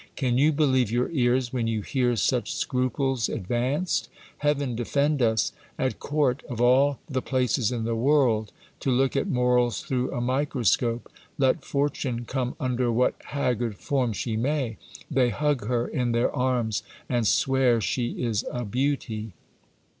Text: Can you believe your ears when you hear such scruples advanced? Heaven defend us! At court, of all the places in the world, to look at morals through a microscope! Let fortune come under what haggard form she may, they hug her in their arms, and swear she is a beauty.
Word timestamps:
Can 0.15 0.39
you 0.39 0.51
believe 0.51 0.89
your 0.89 1.11
ears 1.11 1.53
when 1.53 1.67
you 1.67 1.83
hear 1.83 2.15
such 2.15 2.55
scruples 2.55 3.29
advanced? 3.29 4.09
Heaven 4.39 4.75
defend 4.75 5.21
us! 5.21 5.51
At 5.77 5.99
court, 5.99 6.41
of 6.49 6.59
all 6.59 6.97
the 7.07 7.21
places 7.21 7.71
in 7.71 7.83
the 7.83 7.93
world, 7.95 8.51
to 8.79 8.89
look 8.89 9.15
at 9.15 9.27
morals 9.27 9.81
through 9.83 10.11
a 10.11 10.19
microscope! 10.19 11.07
Let 11.37 11.63
fortune 11.63 12.25
come 12.25 12.55
under 12.59 12.91
what 12.91 13.13
haggard 13.25 13.77
form 13.77 14.11
she 14.13 14.35
may, 14.35 14.77
they 15.11 15.29
hug 15.29 15.67
her 15.67 15.87
in 15.87 16.13
their 16.13 16.35
arms, 16.35 16.81
and 17.07 17.27
swear 17.27 17.79
she 17.79 18.23
is 18.23 18.43
a 18.49 18.65
beauty. 18.65 19.33